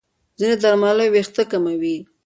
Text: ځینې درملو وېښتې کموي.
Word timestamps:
ځینې 0.39 0.55
درملو 0.63 1.05
وېښتې 1.13 1.43
کموي. 1.51 1.97